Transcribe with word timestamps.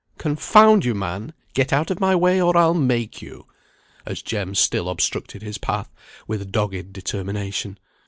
Confound 0.17 0.83
you, 0.83 0.95
man! 0.95 1.31
get 1.53 1.71
out 1.71 1.91
of 1.91 1.99
my 1.99 2.15
way, 2.15 2.41
or 2.41 2.57
I'll 2.57 2.73
make 2.73 3.21
you," 3.21 3.45
as 4.03 4.23
Jem 4.23 4.55
still 4.55 4.89
obstructed 4.89 5.43
his 5.43 5.59
path 5.59 5.93
with 6.25 6.51
dogged 6.51 6.91
determination. 6.91 7.77